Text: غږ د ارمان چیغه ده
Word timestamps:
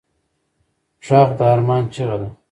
غږ 1.07 1.29
د 1.37 1.39
ارمان 1.53 1.83
چیغه 1.93 2.17
ده 2.21 2.29